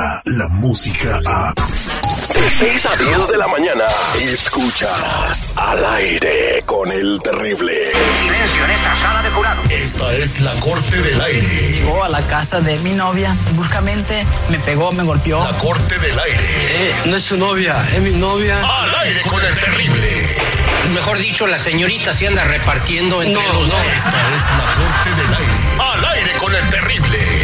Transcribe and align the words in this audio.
llega 0.00 0.22
la 0.24 0.48
música 0.48 1.20
a... 1.26 1.52
De 1.54 2.48
6 2.48 2.86
a 2.86 2.96
10 2.96 3.28
de 3.28 3.36
la 3.36 3.48
mañana, 3.48 3.84
escuchas 4.20 5.52
al 5.56 5.84
aire 5.84 6.62
con 6.64 6.90
el 6.90 7.18
terrible. 7.22 7.92
Silencio 8.20 8.64
en 8.64 8.70
esta 8.70 8.94
sala 8.96 9.22
de 9.22 9.30
jurado. 9.30 9.62
Esta 9.68 10.12
es 10.14 10.40
la 10.40 10.54
corte 10.54 10.96
del 10.96 11.20
aire. 11.20 11.72
Llegó 11.72 12.04
a 12.04 12.08
la 12.08 12.22
casa 12.26 12.60
de 12.60 12.78
mi 12.78 12.92
novia, 12.92 13.36
bruscamente 13.52 14.24
me 14.48 14.58
pegó, 14.60 14.90
me 14.92 15.02
golpeó. 15.02 15.42
La 15.44 15.58
corte 15.58 15.98
del 15.98 16.18
aire. 16.18 16.44
Eh, 16.48 16.94
no 17.06 17.16
es 17.16 17.24
su 17.24 17.36
novia, 17.36 17.76
es 17.94 18.00
mi 18.00 18.12
novia. 18.12 18.58
Al 18.60 18.94
aire 19.00 19.20
con 19.28 19.44
el 19.44 19.54
terrible. 19.54 20.36
Mejor 20.94 21.18
dicho, 21.18 21.46
la 21.46 21.58
señorita 21.58 22.14
se 22.14 22.26
anda 22.26 22.44
repartiendo 22.44 23.22
entre 23.22 23.42
No, 23.42 23.52
los 23.52 23.68
dos. 23.68 23.78
Esta 23.94 24.08
es 24.08 24.44
la 24.56 24.74
corte 24.74 25.22
del 25.22 25.34
aire. 25.34 25.52
Al 25.78 26.04
aire 26.16 26.32
con 26.38 26.54
el 26.54 26.70
terrible. 26.70 27.39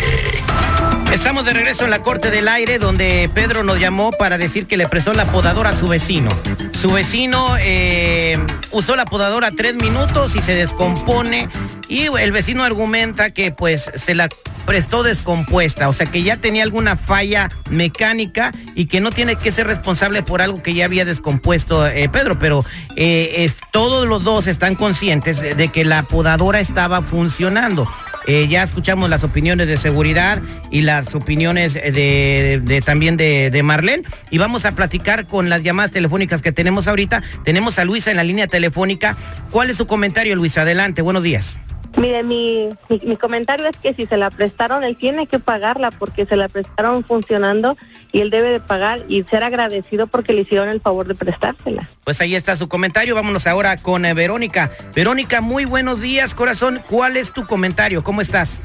Estamos 1.16 1.46
de 1.46 1.54
regreso 1.54 1.84
en 1.84 1.90
la 1.90 2.02
corte 2.02 2.30
del 2.30 2.46
aire 2.46 2.78
donde 2.78 3.30
Pedro 3.34 3.64
nos 3.64 3.80
llamó 3.80 4.10
para 4.10 4.36
decir 4.36 4.66
que 4.66 4.76
le 4.76 4.86
prestó 4.86 5.14
la 5.14 5.24
podadora 5.32 5.70
a 5.70 5.76
su 5.76 5.88
vecino. 5.88 6.30
Su 6.78 6.90
vecino 6.92 7.56
eh, 7.58 8.38
usó 8.70 8.96
la 8.96 9.06
podadora 9.06 9.50
tres 9.50 9.76
minutos 9.76 10.36
y 10.36 10.42
se 10.42 10.54
descompone 10.54 11.48
y 11.88 12.02
el 12.18 12.32
vecino 12.32 12.64
argumenta 12.64 13.30
que 13.30 13.50
pues 13.50 13.90
se 13.96 14.14
la 14.14 14.28
prestó 14.66 15.02
descompuesta, 15.02 15.88
o 15.88 15.95
sea 15.95 16.06
que 16.06 16.23
ya 16.23 16.36
tenía 16.36 16.64
alguna 16.64 16.96
falla 16.96 17.48
mecánica 17.70 18.52
y 18.74 18.86
que 18.86 19.01
no 19.01 19.10
tiene 19.10 19.36
que 19.36 19.52
ser 19.52 19.66
responsable 19.66 20.23
por 20.23 20.42
algo 20.42 20.62
que 20.62 20.74
ya 20.74 20.84
había 20.84 21.04
descompuesto 21.04 21.86
eh, 21.86 22.08
Pedro, 22.10 22.38
pero 22.38 22.64
eh, 22.95 23.36
es, 23.38 23.56
todos 23.73 24.06
los 24.06 24.23
dos 24.23 24.46
están 24.46 24.74
conscientes 24.74 25.40
de, 25.40 25.54
de 25.54 25.68
que 25.68 25.84
la 25.84 26.02
podadora 26.02 26.60
estaba 26.60 27.01
funcionando. 27.01 27.88
Eh, 28.27 28.49
ya 28.49 28.63
escuchamos 28.63 29.09
las 29.09 29.23
opiniones 29.24 29.69
de 29.69 29.77
seguridad 29.77 30.43
y 30.71 30.82
las 30.82 31.15
opiniones 31.15 31.74
de- 31.74 32.60
de- 32.63 32.80
también 32.80 33.16
de, 33.16 33.51
de 33.51 33.63
Marlene. 33.63 34.02
Y 34.30 34.38
vamos 34.38 34.65
a 34.65 34.74
platicar 34.74 35.27
con 35.27 35.49
las 35.49 35.63
llamadas 35.63 35.91
telefónicas 35.93 36.43
que 36.43 36.52
tenemos 36.52 36.88
ahorita. 36.88 37.23
Tenemos 37.45 37.79
a 37.79 37.85
Luisa 37.85 38.10
en 38.10 38.16
la 38.16 38.24
línea 38.24 38.47
telefónica. 38.47 39.16
¿Cuál 39.51 39.71
es 39.71 39.77
su 39.77 39.87
comentario, 39.87 40.35
Luisa? 40.37 40.63
Adelante, 40.63 41.02
buenos 41.02 41.23
días. 41.23 41.59
Mire, 41.96 42.22
mi, 42.22 42.68
mi, 42.88 43.00
mi 43.04 43.16
comentario 43.16 43.66
es 43.66 43.76
que 43.78 43.94
si 43.94 44.06
se 44.06 44.16
la 44.16 44.30
prestaron, 44.30 44.84
él 44.84 44.96
tiene 44.96 45.26
que 45.26 45.38
pagarla 45.38 45.90
porque 45.90 46.26
se 46.26 46.36
la 46.36 46.48
prestaron 46.48 47.04
funcionando 47.04 47.76
y 48.12 48.20
él 48.20 48.30
debe 48.30 48.50
de 48.50 48.60
pagar 48.60 49.00
y 49.08 49.22
ser 49.24 49.42
agradecido 49.42 50.06
porque 50.06 50.32
le 50.32 50.42
hicieron 50.42 50.68
el 50.68 50.80
favor 50.80 51.06
de 51.06 51.14
prestársela. 51.14 51.88
Pues 52.04 52.20
ahí 52.20 52.34
está 52.34 52.56
su 52.56 52.68
comentario. 52.68 53.14
Vámonos 53.14 53.46
ahora 53.46 53.76
con 53.76 54.04
eh, 54.04 54.14
Verónica. 54.14 54.70
Verónica, 54.94 55.40
muy 55.40 55.64
buenos 55.64 56.00
días, 56.00 56.34
corazón. 56.34 56.80
¿Cuál 56.88 57.16
es 57.16 57.32
tu 57.32 57.46
comentario? 57.46 58.04
¿Cómo 58.04 58.20
estás? 58.20 58.62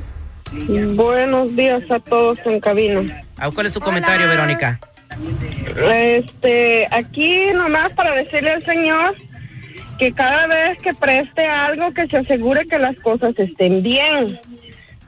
Buenos 0.95 1.55
días 1.55 1.81
a 1.89 1.99
todos 1.99 2.37
en 2.45 2.59
cabina. 2.59 3.23
Ah, 3.37 3.49
¿Cuál 3.53 3.67
es 3.67 3.73
tu 3.73 3.79
comentario, 3.79 4.27
Verónica? 4.27 4.79
Este, 5.93 6.87
aquí 6.91 7.47
nomás 7.53 7.91
para 7.93 8.13
decirle 8.15 8.51
al 8.51 8.65
señor 8.65 9.15
que 10.01 10.13
cada 10.13 10.47
vez 10.47 10.79
que 10.79 10.95
preste 10.95 11.45
algo 11.45 11.93
que 11.93 12.07
se 12.07 12.17
asegure 12.17 12.65
que 12.67 12.79
las 12.79 12.95
cosas 12.97 13.33
estén 13.37 13.83
bien. 13.83 14.39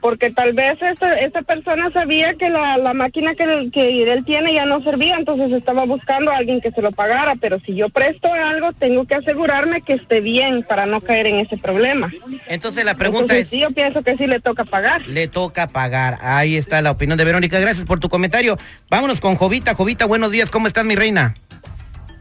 Porque 0.00 0.30
tal 0.30 0.52
vez 0.52 0.76
esta, 0.82 1.14
esta 1.18 1.42
persona 1.42 1.90
sabía 1.90 2.34
que 2.34 2.48
la, 2.50 2.76
la 2.76 2.92
máquina 2.94 3.34
que, 3.34 3.42
él- 3.44 3.70
que 3.72 4.02
él 4.12 4.22
tiene 4.24 4.52
ya 4.54 4.66
no 4.66 4.82
servía, 4.82 5.16
entonces 5.16 5.50
estaba 5.50 5.84
buscando 5.86 6.30
a 6.30 6.36
alguien 6.36 6.60
que 6.60 6.70
se 6.70 6.80
lo 6.82 6.92
pagara. 6.92 7.34
Pero 7.40 7.58
si 7.66 7.74
yo 7.74 7.88
presto 7.88 8.32
algo, 8.32 8.72
tengo 8.74 9.04
que 9.06 9.14
asegurarme 9.16 9.80
que 9.80 9.94
esté 9.94 10.20
bien 10.20 10.62
para 10.62 10.86
no 10.86 11.00
caer 11.00 11.26
en 11.26 11.36
ese 11.40 11.56
problema. 11.56 12.12
Entonces 12.46 12.84
la 12.84 12.94
pregunta 12.94 13.22
Entonces, 13.34 13.44
es... 13.46 13.48
sí, 13.50 13.60
yo 13.60 13.70
pienso 13.72 14.02
que 14.04 14.16
sí 14.16 14.26
le 14.28 14.38
toca 14.38 14.64
pagar. 14.64 15.00
Le 15.08 15.26
toca 15.26 15.66
pagar. 15.66 16.18
Ahí 16.20 16.54
está 16.56 16.82
la 16.82 16.90
opinión 16.92 17.16
de 17.18 17.24
Verónica. 17.24 17.58
Gracias 17.58 17.84
por 17.86 17.98
tu 17.98 18.08
comentario. 18.10 18.58
Vámonos 18.90 19.20
con 19.20 19.34
Jovita. 19.36 19.74
Jovita, 19.74 20.04
buenos 20.04 20.30
días. 20.30 20.50
¿Cómo 20.50 20.68
estás, 20.68 20.84
mi 20.84 20.94
reina? 20.94 21.32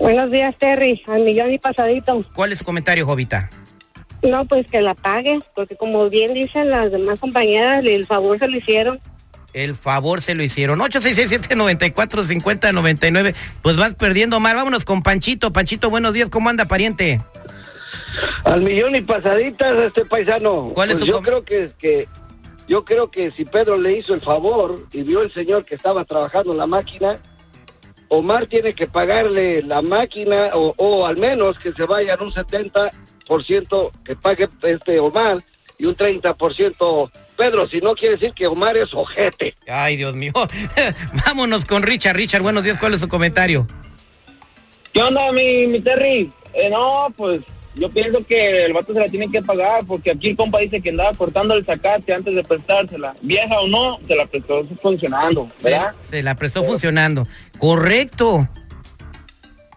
Buenos 0.03 0.29
días, 0.31 0.53
Terry. 0.59 1.01
Al 1.07 1.23
millón 1.23 1.53
y 1.53 1.59
pasadito. 1.59 2.21
¿Cuál 2.35 2.51
es 2.51 2.59
su 2.59 2.65
comentario, 2.65 3.05
Jovita? 3.05 3.49
No, 4.21 4.43
pues 4.43 4.67
que 4.67 4.81
la 4.81 4.95
pague, 4.95 5.39
porque 5.55 5.77
como 5.77 6.09
bien 6.09 6.33
dicen 6.33 6.69
las 6.69 6.91
demás 6.91 7.21
compañeras, 7.21 7.85
el 7.85 8.05
favor 8.05 8.37
se 8.37 8.49
lo 8.49 8.57
hicieron. 8.57 8.99
El 9.53 9.77
favor 9.77 10.21
se 10.21 10.35
lo 10.35 10.43
hicieron. 10.43 10.79
8667-945099. 10.79 13.33
Pues 13.61 13.77
vas 13.77 13.93
perdiendo, 13.93 14.41
Mar. 14.41 14.57
Vámonos 14.57 14.83
con 14.83 15.03
Panchito. 15.03 15.53
Panchito, 15.53 15.89
buenos 15.89 16.13
días. 16.13 16.29
¿Cómo 16.29 16.49
anda, 16.49 16.65
pariente? 16.65 17.21
Al 18.43 18.59
millón 18.61 18.97
y 18.97 19.01
pasaditas, 19.01 19.73
este 19.77 20.03
paisano. 20.03 20.67
¿Cuál 20.73 20.91
es 20.91 20.97
Pues 20.97 21.07
su 21.09 21.15
yo 21.15 21.21
creo 21.21 21.45
que, 21.45 21.71
que 21.79 22.09
yo 22.67 22.83
creo 22.83 23.09
que 23.09 23.31
si 23.31 23.45
Pedro 23.45 23.77
le 23.77 23.99
hizo 23.99 24.13
el 24.13 24.19
favor 24.19 24.85
y 24.91 25.03
vio 25.03 25.21
el 25.21 25.33
señor 25.33 25.63
que 25.63 25.75
estaba 25.75 26.03
trabajando 26.03 26.51
en 26.51 26.57
la 26.57 26.67
máquina, 26.67 27.19
Omar 28.13 28.45
tiene 28.45 28.73
que 28.73 28.85
pagarle 28.85 29.63
la 29.63 29.81
máquina 29.81 30.51
o, 30.53 30.75
o 30.77 31.07
al 31.07 31.17
menos 31.17 31.57
que 31.57 31.73
se 31.73 31.83
vayan 31.85 32.21
un 32.21 32.31
70% 32.31 33.91
que 34.05 34.15
pague 34.15 34.49
este 34.61 34.99
Omar 34.99 35.43
y 35.79 35.87
un 35.87 35.95
30% 35.95 37.11
Pedro, 37.35 37.67
si 37.67 37.81
no 37.81 37.95
quiere 37.95 38.15
decir 38.15 38.33
que 38.33 38.45
Omar 38.45 38.77
es 38.77 38.93
ojete. 38.93 39.55
Ay, 39.67 39.97
Dios 39.97 40.13
mío. 40.13 40.31
Vámonos 41.25 41.65
con 41.65 41.81
Richard. 41.81 42.15
Richard, 42.15 42.43
buenos 42.43 42.63
días. 42.63 42.77
¿Cuál 42.77 42.93
es 42.93 42.99
su 42.99 43.07
comentario? 43.07 43.65
¿Qué 44.93 45.01
onda, 45.01 45.31
mi, 45.31 45.65
mi 45.65 45.79
Terry? 45.79 46.31
Eh, 46.53 46.69
no, 46.69 47.11
pues 47.17 47.41
yo 47.75 47.89
pienso 47.89 48.19
que 48.27 48.65
el 48.65 48.73
vato 48.73 48.93
se 48.93 48.99
la 48.99 49.09
tiene 49.09 49.29
que 49.31 49.41
pagar 49.41 49.85
porque 49.85 50.11
aquí 50.11 50.29
el 50.29 50.35
compa 50.35 50.59
dice 50.59 50.81
que 50.81 50.89
andaba 50.89 51.11
cortando 51.13 51.53
el 51.55 51.65
zacate 51.65 52.13
antes 52.13 52.35
de 52.35 52.43
prestársela. 52.43 53.15
Vieja 53.21 53.59
o 53.59 53.67
no, 53.67 53.99
se 54.07 54.15
la 54.15 54.25
prestó 54.27 54.65
funcionando, 54.81 55.51
¿verdad? 55.61 55.93
Se 56.01 56.21
la 56.23 56.35
prestó 56.35 56.63
funcionando. 56.63 57.27
Correcto. 57.57 58.47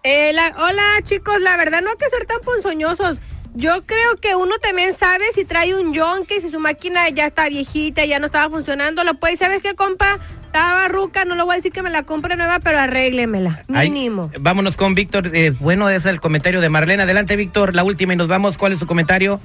Eh, 0.03 0.33
la- 0.33 0.55
hola 0.59 0.83
chicos, 1.03 1.41
la 1.41 1.57
verdad 1.57 1.81
no 1.83 1.91
hay 1.91 1.97
que 1.97 2.09
ser 2.11 2.27
tan 2.27 2.39
ponzoñosos. 2.41 3.19
Yo 3.59 3.87
creo 3.87 4.17
que 4.21 4.35
uno 4.35 4.59
también 4.59 4.95
sabe 4.95 5.25
si 5.35 5.47
trae 5.47 5.75
un 5.75 5.95
yonque, 5.95 6.43
si 6.43 6.51
su 6.51 6.61
máquina 6.61 7.09
ya 7.09 7.27
está 7.27 7.49
viejita, 7.49 8.05
ya 8.05 8.19
no 8.19 8.27
estaba 8.27 8.51
funcionando, 8.51 9.03
lo 9.03 9.15
puede, 9.15 9.39
¿sabes 9.39 9.63
qué, 9.63 9.75
compa? 9.75 10.19
Estaba 10.45 10.89
ruca, 10.89 11.25
no 11.25 11.35
le 11.37 11.43
voy 11.43 11.55
a 11.55 11.57
decir 11.57 11.73
que 11.73 11.83
me 11.83 11.89
la 11.89 12.03
compre 12.03 12.37
nueva, 12.37 12.59
pero 12.61 12.79
arréglemela, 12.79 13.63
Ay, 13.73 13.89
mínimo. 13.89 14.31
vámonos 14.41 14.77
con 14.77 14.95
Víctor. 14.95 15.35
Eh, 15.35 15.53
bueno, 15.59 15.89
ese 15.89 15.97
es 15.97 16.07
el 16.07 16.21
comentario 16.21 16.61
de 16.61 16.69
Marlene. 16.69 17.05
Adelante, 17.05 17.35
Víctor. 17.37 17.75
La 17.75 17.83
última 17.83 18.13
y 18.13 18.17
nos 18.17 18.29
vamos. 18.29 18.59
¿Cuál 18.59 18.73
es 18.73 18.79
su 18.79 18.87
comentario? 18.87 19.41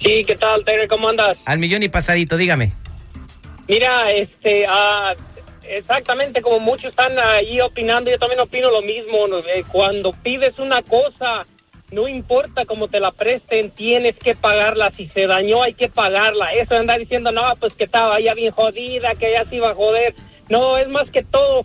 Sí, 0.00 0.22
¿qué 0.26 0.36
tal, 0.36 0.62
Terry? 0.66 0.86
¿Cómo 0.86 1.08
andas? 1.08 1.38
Al 1.46 1.58
millón 1.58 1.82
y 1.82 1.88
pasadito, 1.88 2.36
dígame. 2.36 2.72
Mira, 3.66 4.10
este, 4.12 4.66
ah, 4.68 5.14
exactamente 5.62 6.42
como 6.42 6.60
muchos 6.60 6.90
están 6.90 7.18
ahí 7.18 7.60
opinando, 7.62 8.10
yo 8.10 8.18
también 8.18 8.40
opino 8.40 8.70
lo 8.70 8.82
mismo. 8.82 9.26
Eh, 9.54 9.64
Cuando 9.70 10.12
pides 10.12 10.58
una 10.58 10.82
cosa, 10.82 11.44
no 11.92 12.08
importa 12.08 12.64
cómo 12.66 12.88
te 12.88 12.98
la 13.00 13.12
presten, 13.12 13.70
tienes 13.70 14.16
que 14.16 14.34
pagarla. 14.34 14.90
Si 14.96 15.08
se 15.08 15.26
dañó, 15.26 15.62
hay 15.62 15.74
que 15.74 15.88
pagarla. 15.88 16.52
Eso 16.54 16.74
de 16.74 16.80
andar 16.80 16.98
diciendo, 16.98 17.30
no, 17.32 17.42
pues 17.60 17.72
que 17.74 17.84
estaba 17.84 18.18
ya 18.20 18.34
bien 18.34 18.52
jodida, 18.52 19.14
que 19.14 19.30
ya 19.32 19.44
se 19.44 19.56
iba 19.56 19.70
a 19.70 19.74
joder. 19.74 20.14
No, 20.48 20.76
es 20.78 20.88
más 20.88 21.08
que 21.10 21.22
todo 21.22 21.64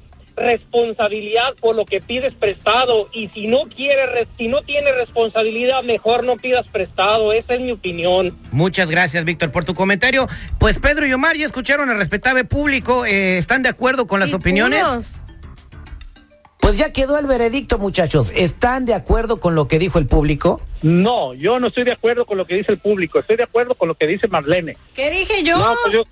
responsabilidad 0.64 1.54
por 1.60 1.76
lo 1.76 1.84
que 1.86 2.00
pides 2.00 2.34
prestado 2.34 3.10
y 3.12 3.28
si 3.30 3.48
no 3.48 3.64
quieres 3.76 4.10
res- 4.14 4.28
si 4.38 4.48
no 4.48 4.62
tienes 4.62 4.96
responsabilidad 4.96 5.84
mejor 5.84 6.24
no 6.24 6.38
pidas 6.38 6.66
prestado 6.72 7.34
esa 7.34 7.56
es 7.56 7.60
mi 7.60 7.72
opinión 7.72 8.38
Muchas 8.52 8.90
gracias, 8.90 9.26
Víctor, 9.26 9.52
por 9.52 9.66
tu 9.66 9.74
comentario. 9.76 10.30
Pues 10.58 10.80
Pedro 10.80 11.06
y 11.06 11.12
Omar 11.12 11.36
ya 11.36 11.46
escucharon 11.46 11.90
al 11.90 11.98
respetable 11.98 12.46
público. 12.46 13.06
eh, 13.06 13.38
¿Están 13.38 13.64
de 13.64 13.70
acuerdo 13.70 14.08
con 14.08 14.22
las 14.22 14.30
Y 14.30 14.36
opiniones? 14.36 14.82
puros. 14.82 15.06
Pues 16.70 16.78
ya 16.78 16.94
quedó 16.94 17.18
el 17.18 17.26
veredicto, 17.26 17.80
muchachos. 17.80 18.32
¿Están 18.36 18.86
de 18.86 18.94
acuerdo 18.94 19.40
con 19.40 19.56
lo 19.56 19.68
que 19.68 19.80
dijo 19.80 19.98
el 19.98 20.06
público? 20.06 20.62
No, 20.84 21.34
yo 21.34 21.60
no 21.60 21.66
estoy 21.70 21.84
de 21.84 21.94
acuerdo 21.94 22.28
con 22.28 22.38
lo 22.38 22.46
que 22.46 22.54
dice 22.58 22.72
el 22.74 22.78
público, 22.78 23.18
estoy 23.18 23.38
de 23.38 23.44
acuerdo 23.44 23.74
con 23.74 23.88
lo 23.88 23.96
que 23.96 24.06
dice 24.06 24.28
Marlene. 24.28 24.78
¿Qué 24.94 25.10
dije 25.10 25.42
yo? 25.44 25.58
No, 25.58 25.74
pues 25.82 25.94
yo, 25.96 26.04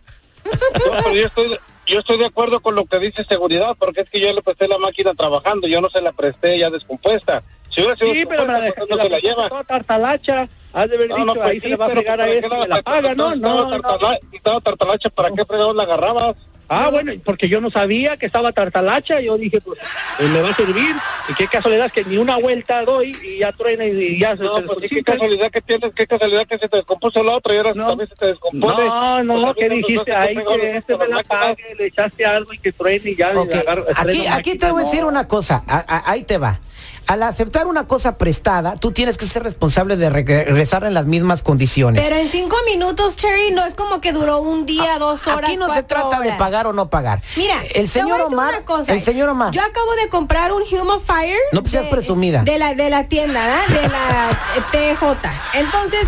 no, 0.45 1.04
pero 1.04 1.13
yo 1.13 1.27
estoy, 1.27 1.59
yo 1.86 2.00
estoy 2.00 2.18
de 2.18 2.25
acuerdo 2.25 2.59
con 2.59 2.74
lo 2.74 2.86
que 2.86 2.98
dice 2.98 3.24
seguridad, 3.25 3.75
porque 3.77 4.01
es 4.01 4.09
que 4.09 4.19
yo 4.19 4.33
le 4.33 4.42
presté 4.42 4.68
la 4.68 4.80
máquina 4.80 5.13
trabajando, 5.13 5.68
yo 5.68 5.80
no 5.80 5.92
se 5.92 6.01
la 6.01 6.12
presté 6.12 6.57
ya 6.57 6.71
descompuesta. 6.71 7.44
Si 7.69 7.81
hubiera 7.81 7.95
sido 7.95 8.13
Sí, 8.15 8.25
pero 8.27 8.48
me 8.48 8.54
la 8.54 8.62
descompuesta, 8.62 8.63
dejaste 8.63 8.80
¿por 8.80 8.88
qué 8.88 8.95
no 8.98 9.04
se 9.04 9.09
la 9.09 9.19
lleva. 9.19 9.50
toda 9.50 9.63
tartalacha. 9.63 10.50
Has 10.74 10.89
de 10.89 10.95
haber 10.95 11.09
No, 11.09 11.18
no, 11.18 11.24
dicho, 11.25 11.33
pues 11.36 11.48
ahí 11.50 11.56
sí, 11.57 11.62
se 11.62 11.69
le 11.69 11.75
va 11.75 11.86
a 11.86 11.88
pero 11.89 12.01
fregar 12.01 12.19
a 12.19 12.24
¿para 12.25 12.31
qué 12.31 12.45
este, 12.48 12.68
la- 12.68 12.81
paga, 12.81 13.13
¿no? 13.13 13.36
No, 13.36 13.68
no. 13.68 13.75
Estaba 13.75 14.00
tartala- 14.00 14.19
estaba 14.31 14.62
tartalacha, 14.62 15.09
¿para 15.12 15.30
qué 15.36 15.45
fregados 15.45 15.75
la 15.75 15.83
agarrabas? 15.83 16.36
Ah, 16.69 16.90
bueno, 16.92 17.14
porque 17.24 17.48
yo 17.48 17.62
no 17.62 17.72
sabía 17.72 18.18
que 18.18 18.25
estaba 18.25 18.52
tartalacha, 18.52 19.22
yo 19.22 19.38
dije, 19.38 19.62
pues, 19.62 19.80
pues, 20.18 20.30
me 20.30 20.42
va 20.42 20.50
a 20.50 20.54
servir. 20.56 20.96
Y 21.30 21.34
qué 21.34 21.48
casualidad 21.48 21.92
que 21.92 22.04
ni 22.04 22.18
una 22.18 22.38
vuelta 22.38 22.84
doy 22.84 23.16
y 23.24 23.40
ya 23.40 23.52
truena 23.54 23.86
y, 23.86 23.92
y 23.98 24.19
ya 24.19 24.36
se 24.36 24.44
No, 24.44 24.62
pues 24.66 24.90
qué 24.90 25.02
casualidad 25.04 25.50
que 25.50 25.62
tienes, 25.62 25.94
qué 25.94 26.06
casualidad 26.08 26.46
que 26.46 26.58
se 26.58 26.68
te 26.68 26.78
descompuso 26.78 27.24
la 27.24 27.34
otra 27.34 27.54
y 27.54 27.58
ahora 27.58 27.74
No. 27.74 27.88
también 27.90 28.10
se 28.10 28.16
te 28.16 28.25
descompone. 28.28 28.86
No, 28.86 29.24
no, 29.24 29.54
Pues, 29.54 29.56
¿qué 29.58 29.69
dijiste 29.75 30.14
ahí? 30.14 30.36
Que 30.36 30.78
este 30.78 30.98
me 30.98 31.08
la 31.08 31.24
pague, 31.24 31.64
le 31.78 31.86
echaste 31.88 32.25
algo 32.25 32.54
y 32.54 32.58
que 32.58 32.72
truene 32.74 33.12
y 33.12 33.16
ya. 33.16 33.31
Ok, 33.38 33.50
le 33.50 33.60
agarro- 33.62 33.86
Aquí, 33.96 34.28
aquí 34.28 34.58
te 34.58 34.72
voy 34.72 34.81
a 34.84 34.86
decir 34.86 35.06
una 35.06 35.28
cosa. 35.28 35.64
A- 35.68 35.86
a- 35.88 36.12
ahí 36.12 36.24
te 36.24 36.38
va. 36.38 36.60
Al 37.07 37.24
aceptar 37.24 37.68
una 37.68 37.88
cosa 37.88 38.18
prestada, 38.18 38.75
tú 38.75 38.92
tienes 38.92 39.18
que 39.18 39.25
ser 39.28 39.44
responsable 39.44 39.95
de 39.95 40.10
regresar 40.10 40.84
en 40.84 40.94
las 40.94 41.06
mismas 41.06 41.44
condiciones. 41.44 42.04
Pero 42.04 42.19
en 42.19 42.30
cinco 42.30 42.57
minutos, 42.66 43.16
Cherry, 43.16 43.51
no 43.51 43.66
es 43.66 43.75
como 43.75 44.01
que 44.01 44.12
duró 44.12 44.42
un 44.42 44.66
día, 44.66 45.00
dos 45.00 45.25
horas. 45.28 45.50
Aquí 45.50 45.57
no 45.57 45.74
se 45.74 45.84
trata 45.84 46.19
de 46.19 46.34
pagar 46.34 46.68
o 46.68 46.74
no 46.74 46.89
pagar. 46.89 47.22
Mira, 47.36 47.56
el 47.75 47.88
señor 47.88 48.22
Omar, 48.22 48.63
el 48.88 49.01
señor 49.01 49.30
Omar. 49.30 49.51
Yo 49.51 49.62
acabo 49.62 49.95
de 50.04 50.10
comprar 50.10 50.51
un 50.51 50.63
Human 50.63 51.00
Fire. 51.00 51.38
No 51.54 51.63
seas 51.66 51.86
presumida. 51.88 52.44
De 52.44 52.57
la, 52.57 52.74
de 52.74 52.90
la 52.90 53.07
tienda, 53.07 53.42
¿verdad? 53.45 53.81
De 53.81 53.88
la 53.88 54.40
TJ. 54.72 55.30
Entonces, 55.54 56.07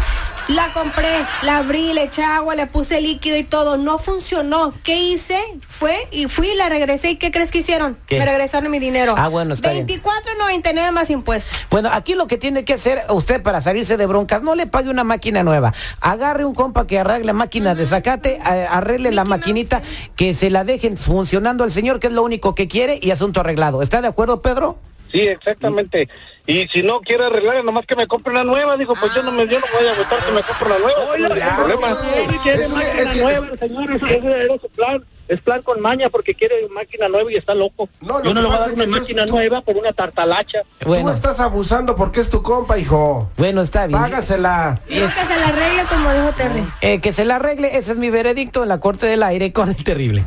la 0.49 0.73
compré, 0.73 1.25
la 1.43 1.57
abrí, 1.57 1.93
le 1.93 2.03
eché 2.03 2.23
agua, 2.23 2.55
le 2.55 2.67
puse 2.67 2.99
líquido 3.01 3.37
y 3.37 3.43
todo. 3.43 3.77
No 3.77 3.99
funcionó. 3.99 4.73
¿Qué 4.83 4.97
hice? 4.99 5.39
Fue 5.67 6.07
y 6.11 6.27
fui, 6.27 6.53
la 6.55 6.69
regresé. 6.69 7.11
¿Y 7.11 7.15
qué 7.17 7.31
crees 7.31 7.51
que 7.51 7.59
hicieron? 7.59 7.97
Me 8.09 8.25
regresaron 8.25 8.69
mi 8.71 8.79
dinero. 8.79 9.15
Ah, 9.17 9.27
bueno, 9.27 9.53
está 9.53 9.73
24.99 9.73 10.91
más 10.91 11.09
impuestos. 11.09 11.51
Bueno, 11.69 11.89
aquí 11.91 12.15
lo 12.15 12.27
que 12.27 12.37
tiene 12.37 12.65
que 12.65 12.73
hacer 12.73 13.03
usted 13.09 13.41
para 13.41 13.61
salirse 13.61 13.97
de 13.97 14.05
broncas, 14.05 14.41
no 14.41 14.55
le 14.55 14.67
pague 14.67 14.89
una 14.89 15.03
máquina 15.03 15.43
nueva. 15.43 15.73
Agarre 16.01 16.45
un 16.45 16.55
compa 16.55 16.87
que 16.87 16.99
arregle 16.99 17.33
máquina 17.33 17.75
de 17.75 17.85
zacate, 17.85 18.39
arregle 18.41 19.11
la 19.11 19.25
maquinita, 19.25 19.81
que 20.15 20.33
se 20.33 20.49
la 20.49 20.63
dejen 20.63 20.97
funcionando 20.97 21.63
al 21.63 21.71
señor, 21.71 21.99
que 21.99 22.07
es 22.07 22.13
lo 22.13 22.23
único 22.23 22.55
que 22.55 22.67
quiere 22.67 22.99
y 23.01 23.11
asunto 23.11 23.41
arreglado. 23.41 23.81
¿Está 23.81 24.01
de 24.01 24.07
acuerdo, 24.07 24.41
Pedro? 24.41 24.79
Sí, 25.11 25.21
exactamente. 25.21 26.07
Y 26.45 26.67
si 26.67 26.83
no 26.83 27.01
quiere 27.01 27.25
arreglar, 27.25 27.63
nomás 27.63 27.85
que 27.85 27.95
me 27.95 28.07
compre 28.07 28.31
una 28.31 28.43
nueva. 28.43 28.77
Dijo, 28.77 28.93
pues 28.99 29.13
yo 29.13 29.23
no 29.23 29.31
me 29.31 29.47
yo 29.47 29.59
no 29.59 29.65
voy 29.73 29.87
a 29.87 29.93
votar 29.95 30.23
que 30.23 30.31
me 30.31 30.41
compre 30.41 30.67
una 30.67 30.79
nueva. 30.79 31.11
Oye, 31.11 31.23
no 31.23 31.55
problema. 31.55 31.97
quiere 32.43 32.67
máquina 32.67 33.13
nueva, 33.13 33.57
señor. 33.57 33.91
Ese 33.91 34.45
era 34.45 34.57
su 34.59 34.69
plan. 34.69 35.05
Es 35.27 35.39
plan 35.41 35.61
con 35.61 35.79
maña 35.79 36.09
porque 36.09 36.33
quiere 36.33 36.67
máquina 36.69 37.07
nueva 37.07 37.31
y 37.31 37.35
está 37.35 37.53
loco. 37.53 37.87
No, 38.01 38.23
yo 38.23 38.33
no 38.33 38.41
le 38.41 38.47
voy 38.47 38.57
a 38.57 38.61
dar 38.61 38.73
una 38.73 38.87
máquina 38.87 39.25
nueva 39.27 39.61
por 39.61 39.77
una 39.77 39.93
tartalacha. 39.93 40.63
Bueno. 40.83 41.05
Tú 41.05 41.11
estás 41.11 41.39
abusando 41.39 41.95
porque 41.95 42.19
es 42.19 42.31
tu 42.31 42.41
compa, 42.41 42.79
hijo. 42.79 43.29
Bueno, 43.37 43.61
está 43.61 43.85
bien. 43.85 43.99
Págasela. 43.99 44.79
Y 44.89 44.97
es 44.97 45.13
que 45.13 45.21
se 45.21 45.39
la 45.39 45.47
arregle 45.49 45.83
como 45.83 46.13
dijo 46.13 46.31
Terry. 46.35 46.63
Eh, 46.81 46.99
que 46.99 47.11
se 47.11 47.25
la 47.25 47.35
arregle, 47.35 47.77
ese 47.77 47.91
es 47.91 47.99
mi 47.99 48.09
veredicto 48.09 48.63
en 48.63 48.69
la 48.69 48.79
Corte 48.79 49.05
del 49.05 49.21
Aire 49.21 49.53
con 49.53 49.69
el 49.69 49.83
terrible. 49.83 50.23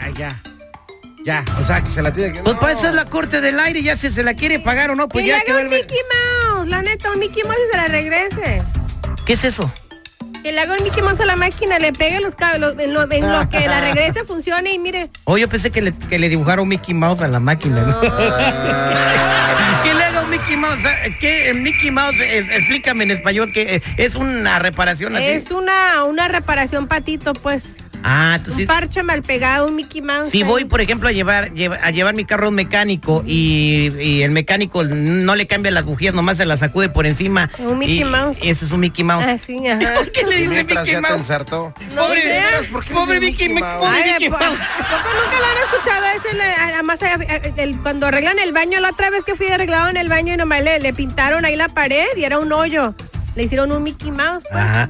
Ay, 0.00 0.14
ya. 0.16 0.40
Ya, 1.24 1.42
o 1.58 1.64
sea, 1.64 1.82
que 1.82 1.88
se 1.88 2.02
la 2.02 2.12
tiene 2.12 2.34
que... 2.34 2.42
Pues 2.42 2.54
para 2.56 2.72
eso 2.72 2.86
es 2.88 2.94
la 2.94 3.06
corte 3.06 3.40
del 3.40 3.58
aire, 3.58 3.82
ya 3.82 3.96
si 3.96 4.10
se 4.10 4.22
la 4.22 4.34
quiere 4.34 4.60
pagar 4.60 4.90
o 4.90 4.94
no, 4.94 5.08
pues 5.08 5.22
que 5.22 5.28
ya 5.28 5.38
le 5.38 5.44
que 5.44 5.52
haga 5.52 5.62
un 5.62 5.70
Mickey 5.70 5.98
Mouse, 6.12 6.68
la 6.68 6.82
neta, 6.82 7.10
un 7.12 7.18
Mickey 7.18 7.42
Mouse 7.44 7.56
y 7.66 7.70
se 7.70 7.76
la 7.78 7.88
regrese. 7.88 8.62
¿Qué 9.24 9.32
es 9.32 9.44
eso? 9.44 9.72
Que 10.42 10.52
le 10.52 10.60
haga 10.60 10.74
un 10.74 10.84
Mickey 10.84 11.02
Mouse 11.02 11.20
a 11.20 11.24
la 11.24 11.36
máquina, 11.36 11.78
le 11.78 11.94
pegue 11.94 12.20
los 12.20 12.34
cables, 12.34 12.74
en, 12.78 12.92
lo, 12.92 13.10
en 13.10 13.32
lo, 13.32 13.48
que 13.48 13.66
la 13.66 13.80
regrese 13.80 14.24
funcione 14.26 14.74
y 14.74 14.78
mire. 14.78 15.08
Oh, 15.24 15.38
yo 15.38 15.48
pensé 15.48 15.70
que 15.70 15.80
le, 15.80 15.94
que 15.94 16.18
le 16.18 16.28
dibujara 16.28 16.60
un 16.60 16.68
Mickey 16.68 16.92
Mouse 16.92 17.22
a 17.22 17.28
la 17.28 17.40
máquina. 17.40 17.80
¿no? 17.80 17.98
que 19.82 19.94
le 19.94 20.04
haga 20.04 20.20
un 20.24 20.28
Mickey 20.28 20.58
Mouse. 20.58 20.78
¿Qué 21.20 21.54
Mickey 21.54 21.90
Mouse? 21.90 22.20
Es, 22.20 22.50
explícame 22.50 23.04
en 23.04 23.12
español 23.12 23.50
que 23.50 23.82
es 23.96 24.14
una 24.14 24.58
reparación 24.58 25.16
así. 25.16 25.24
Es 25.24 25.50
una, 25.50 26.04
una 26.04 26.28
reparación 26.28 26.86
patito, 26.86 27.32
pues. 27.32 27.78
Ah, 28.06 28.38
tú 28.44 28.52
Un 28.52 28.66
parche 28.66 29.02
mal 29.02 29.22
pegado, 29.22 29.66
un 29.66 29.76
Mickey 29.76 30.02
Mouse. 30.02 30.28
Si 30.28 30.42
voy, 30.42 30.66
por 30.66 30.82
ejemplo, 30.82 31.08
a 31.08 31.12
llevar, 31.12 31.50
a 31.82 31.90
llevar 31.90 32.14
mi 32.14 32.26
carro 32.26 32.46
a 32.46 32.48
un 32.50 32.54
mecánico 32.54 33.24
y, 33.26 34.20
el 34.22 34.30
mecánico 34.30 34.84
no 34.84 35.34
le 35.34 35.46
cambia 35.46 35.72
las 35.72 35.86
bujías, 35.86 36.12
nomás 36.14 36.36
se 36.36 36.44
las 36.44 36.60
sacude 36.60 36.90
por 36.90 37.06
encima. 37.06 37.50
Un 37.58 37.78
Mickey 37.78 38.04
Mouse. 38.04 38.36
Y 38.42 38.50
ese 38.50 38.66
es 38.66 38.72
un 38.72 38.80
Mickey 38.80 39.04
Mouse. 39.04 39.24
Ah, 39.26 39.38
sí, 39.38 39.66
ajá. 39.66 39.94
¿Por 39.94 40.12
qué 40.12 40.26
le 40.26 40.36
dice 40.36 40.64
Mickey 40.64 41.00
Mouse? 41.00 41.30
No, 41.30 42.06
pobre, 42.06 42.92
pobre 42.92 43.20
Mickey, 43.20 43.48
Mouse. 43.48 43.86
Pobre 43.86 44.04
Mickey 44.12 44.28
Mouse. 44.28 44.42
nunca 44.42 45.38
lo 45.40 45.46
han 45.46 45.58
escuchado 45.62 46.06
ese, 46.14 46.42
además 46.60 46.98
cuando 47.82 48.06
arreglan 48.06 48.38
el 48.38 48.52
baño, 48.52 48.80
la 48.80 48.90
otra 48.90 49.08
vez 49.08 49.24
que 49.24 49.34
fui 49.34 49.46
arreglado 49.46 49.88
en 49.88 49.96
el 49.96 50.10
baño 50.10 50.34
y 50.34 50.36
nomás 50.36 50.62
le, 50.62 50.78
le 50.78 50.92
pintaron 50.92 51.46
ahí 51.46 51.56
la 51.56 51.68
pared 51.68 52.08
y 52.16 52.24
era 52.24 52.38
un 52.38 52.52
hoyo. 52.52 52.94
Le 53.34 53.44
hicieron 53.44 53.72
un 53.72 53.82
Mickey 53.82 54.10
Mouse. 54.10 54.44
Pues. 54.50 54.62
Ajá. 54.62 54.88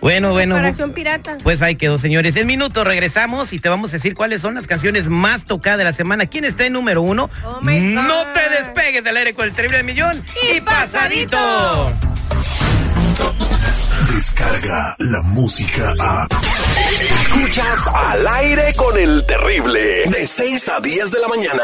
Bueno, 0.00 0.32
bueno. 0.32 0.56
pirata. 0.94 1.36
Pues 1.42 1.62
ahí 1.62 1.76
quedó, 1.76 1.98
señores. 1.98 2.36
En 2.36 2.46
minutos 2.46 2.86
regresamos 2.86 3.52
y 3.52 3.58
te 3.58 3.68
vamos 3.68 3.90
a 3.92 3.94
decir 3.94 4.14
cuáles 4.14 4.42
son 4.42 4.54
las 4.54 4.66
canciones 4.66 5.08
más 5.08 5.44
tocadas 5.44 5.78
de 5.78 5.84
la 5.84 5.92
semana. 5.92 6.26
¿Quién 6.26 6.44
está 6.44 6.66
en 6.66 6.74
número 6.74 7.02
uno? 7.02 7.30
Oh 7.44 7.60
no 7.62 8.26
te 8.32 8.48
despegues 8.50 9.04
del 9.04 9.16
aire 9.16 9.34
con 9.34 9.46
el 9.46 9.52
terrible 9.52 9.82
millón. 9.82 10.22
Y, 10.52 10.60
pasadito. 10.60 11.92
Descarga 14.12 14.96
la 14.98 15.22
música 15.22 15.94
a. 16.00 16.28
Escuchas 17.00 17.86
al 17.92 18.26
aire 18.26 18.74
con 18.74 18.96
el 18.98 19.24
terrible. 19.26 20.04
De 20.06 20.26
6 20.26 20.68
a 20.68 20.80
10 20.80 21.10
de 21.10 21.20
la 21.20 21.28
mañana. 21.28 21.62